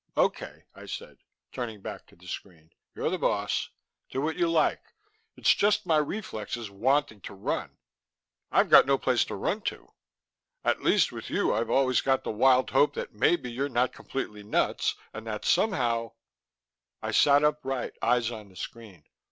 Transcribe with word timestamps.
"OK," 0.17 0.63
I 0.73 0.87
said, 0.87 1.19
turning 1.51 1.79
back 1.79 2.07
to 2.07 2.15
the 2.15 2.25
screen. 2.27 2.73
"You're 2.95 3.11
the 3.11 3.19
boss. 3.19 3.69
Do 4.09 4.19
what 4.19 4.35
you 4.35 4.49
like. 4.49 4.81
It's 5.35 5.53
just 5.53 5.85
my 5.85 5.97
reflexes 5.97 6.71
wanting 6.71 7.21
to 7.21 7.35
run. 7.35 7.77
I've 8.51 8.71
got 8.71 8.87
no 8.87 8.97
place 8.97 9.23
to 9.25 9.35
run 9.35 9.61
to. 9.69 9.93
At 10.65 10.81
least 10.81 11.11
with 11.11 11.29
you 11.29 11.53
I've 11.53 11.69
always 11.69 12.01
got 12.01 12.23
the 12.23 12.31
wild 12.31 12.71
hope 12.71 12.95
that 12.95 13.13
maybe 13.13 13.51
you're 13.51 13.69
not 13.69 13.93
completely 13.93 14.41
nuts, 14.41 14.95
and 15.13 15.27
that 15.27 15.45
somehow" 15.45 16.13
I 17.03 17.11
sat 17.11 17.43
upright, 17.43 17.95
eyes 18.01 18.31
on 18.31 18.49
the 18.49 18.55
screen. 18.55 19.03